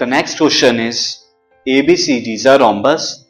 [0.00, 0.98] The next question is
[1.66, 3.26] ABCD is a rhombus.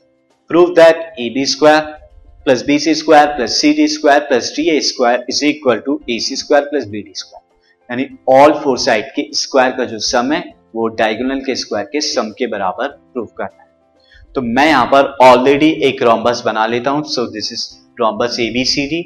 [0.50, 1.98] Prove that AB square
[2.46, 6.84] plus BC square plus CD square plus DA square is equal to AC square plus
[6.86, 7.42] BD square.
[7.90, 10.42] यानी all four side के square का जो सम है
[10.74, 15.16] वो diagonal के square के सम के बराबर प्रूव करना है तो मैं यहाँ पर
[15.22, 17.64] ऑलरेडी एक रोम्बस बना लेता हूँ so this is
[18.00, 19.02] rhombus ABCD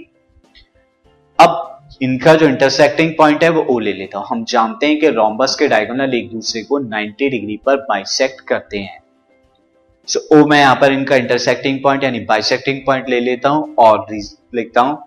[1.38, 5.08] अब इनका जो इंटरसेक्टिंग पॉइंट है वो ओ ले लेता हूँ। हम जानते हैं कि
[5.10, 8.98] रोम्बस के डायगोनल एक दूसरे को 90 डिग्री पर बाइसेक्ट करते हैं।
[10.08, 13.74] सो so, ओ मैं यहाँ पर इनका इंटरसेक्टिंग पॉइंट यानी बाइसेक्टिंग पॉइंट ले लेता हूँ
[13.78, 14.98] और लिखता हूँ।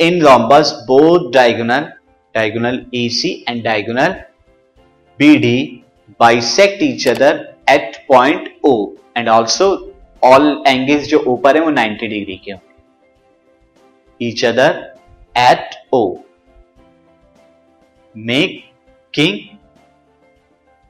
[0.00, 1.88] In rhombus both diagonal
[2.34, 4.14] diagonal A C and diagonal
[5.18, 5.82] B D
[6.20, 7.38] bisect each other
[7.70, 8.72] at point O
[9.16, 9.66] and also
[10.22, 12.74] all angles जो ऊपर है वो 90 डिग्री के होंगे।
[14.20, 14.70] Each other
[15.34, 16.25] at at
[18.16, 19.34] Making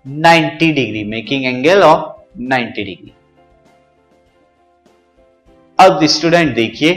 [0.07, 3.13] 90 degree making angle of 90 degree
[5.79, 6.93] अब student देखिए,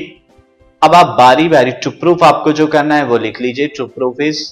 [0.82, 4.22] अब आप बारी बारी टू प्रूफ आपको जो करना है वो लिख लीजिए to proof
[4.22, 4.44] is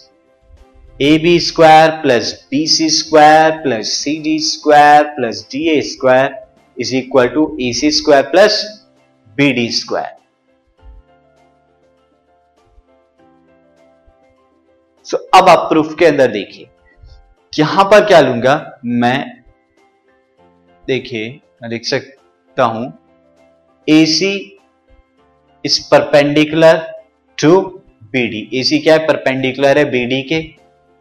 [0.99, 6.35] A B square plus B C square plus C D square plus D A square
[6.77, 8.61] is equal to A C square plus
[9.37, 10.15] B D square
[15.07, 16.67] so अब आप proof के अंदर देखिए।
[17.53, 18.79] यहाँ पर क्या लूँगा?
[18.85, 19.43] मैं
[20.83, 21.29] देखिए,
[21.61, 22.91] मैं लिख सकता हूँ।
[23.87, 24.31] A C
[25.65, 26.77] is perpendicular
[27.37, 27.59] to
[28.13, 29.05] BD AC क्या है?
[29.07, 30.41] परपेंडिकुलर है बीडी के।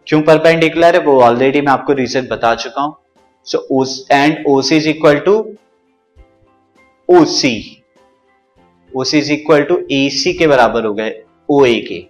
[0.06, 1.00] क्यों परपेंडिकुलर है?
[1.00, 2.96] वो ऑलरेडी मैं आपको रीजन बता चुका हूँ।
[3.46, 5.38] So and OC is equal to
[7.08, 7.82] O OC
[8.92, 12.06] OC is equal to AC के बराबर हो गए ओ ए के।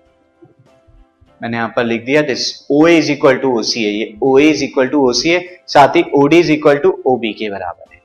[1.40, 4.62] मैंने यहाँ पर लिख दिया this O is equal to OC है ये O is
[4.64, 8.00] equal to OC है साथ ही OD is equal to OB के बराबर है।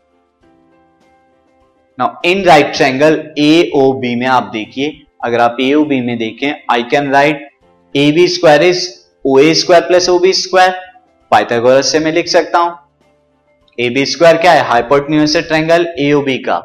[2.00, 6.02] Now in right triangle A O B में आप देखिए, अगर आप ए ओ बी
[6.02, 7.50] में देखें I can write
[7.96, 8.88] A B square is
[9.26, 10.80] O A square plus O B square
[11.32, 12.78] Pythagoras से मैं लिख सकता हूँ।
[13.78, 14.64] ए बी स्क्वायर क्या है?
[14.68, 16.58] Hypotenuse triangle A O B का।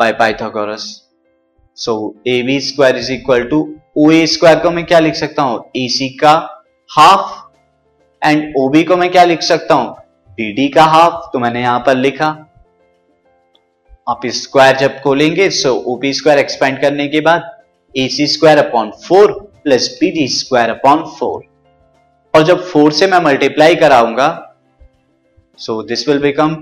[0.00, 0.84] By Pythagoras
[1.78, 1.94] so
[2.26, 3.58] A B square is equal to
[3.98, 5.64] O A square को मैं क्या लिख सकता हूँ?
[5.76, 6.32] ए सी का
[6.90, 7.32] हाफ़
[8.22, 9.94] एंड ओ बी को मैं क्या लिख सकता हूँ?
[10.38, 12.28] बी डी का हाफ़ तो मैंने यहाँ पर लिखा।
[14.08, 17.50] आप स्क्वायर जब खोलेंगे सो ओपी स्क्वायर एक्सपेंड करने के बाद
[17.94, 19.32] A C square upon four
[19.64, 21.42] plus B D square upon four
[22.34, 24.28] और जब फोर से मैं मल्टीप्लाई कराऊँगा
[25.58, 26.54] so this will become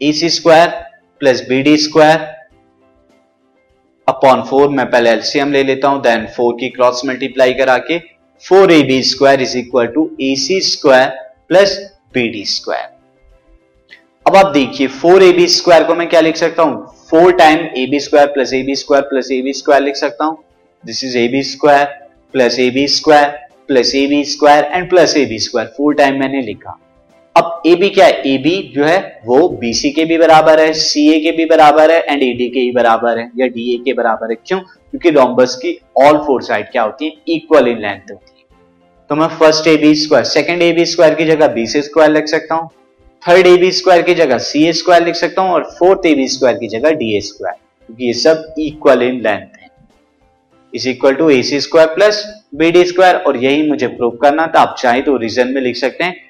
[0.00, 0.68] A C square
[1.20, 2.18] plus B D square
[4.08, 7.98] upon four मैं पहले एलसीएम ले लेता हूँ देन फोर की क्रॉस मल्टीप्लाई करा के
[8.44, 11.08] four A B square is equal to A C square
[11.48, 11.76] plus
[12.14, 12.88] B D square
[14.26, 16.86] अब आप देखिए फोर ए बी स्क्वायर को मैं क्या लिख सकता हूँ?
[17.10, 20.24] Four time A B square plus A B square plus A B square लिख सकता
[20.24, 20.36] हूँ।
[20.84, 21.84] This is A B square
[22.32, 23.28] plus A B square
[23.68, 26.78] plus A B square and plus A B square four time मैंने लिखा।
[27.36, 28.12] अब A B क्या है?
[28.24, 31.44] A B जो है, वो बी सी के भी बराबर है सी ए के भी
[31.46, 34.36] बराबर है एंड ए डी के ही बराबर है, या डी ए के बराबर है।
[34.46, 34.58] क्यों?
[34.60, 37.12] क्योंकि रोम्बस की ऑल फोर साइड क्या होती है?
[37.28, 38.44] इक्वल इन लेंथ होती है।
[39.10, 42.10] तो मैं first A B square second A B square की जगह बी सी स्क्वायर
[42.10, 42.68] लिख सकता हूँ
[43.22, 46.14] थर्ड ए बी स्क्वायर की जगह सी ए स्क्वायर लिख सकता हूँ, और फोर्थ ए
[46.14, 49.68] बी स्क्वायर की जगह डी ए स्क्वायर क्योंकि ये सब इक्वल इन लेंथ है।
[50.72, 52.24] Is equal to A C square plus
[52.54, 55.76] B D square और यही मुझे प्रूव करना था। आप चाहे तो रीजन में लिख
[55.76, 56.29] सकते हैं।